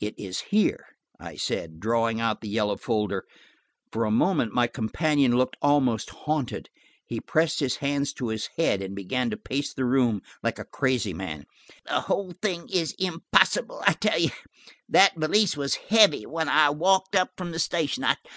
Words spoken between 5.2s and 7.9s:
looked almost haunted. He pressed his